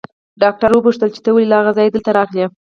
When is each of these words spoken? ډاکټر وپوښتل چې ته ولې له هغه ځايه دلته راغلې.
ډاکټر 0.41 0.69
وپوښتل 0.73 1.09
چې 1.15 1.19
ته 1.25 1.29
ولې 1.31 1.47
له 1.51 1.55
هغه 1.59 1.71
ځايه 1.77 1.89
دلته 1.93 2.11
راغلې. 2.17 2.45